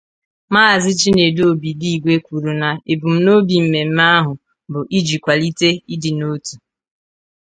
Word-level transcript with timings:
Maazị 0.53 0.91
Chinedu 0.99 1.41
Obidigwe 1.51 2.13
kwùrù 2.25 2.51
na 2.61 2.69
ebumnobi 2.91 3.55
mmemme 3.63 4.03
ahụ 4.17 4.33
bụ 4.71 4.79
iji 4.97 5.15
kwàlite 5.23 5.69
ịdịnotu 5.93 6.55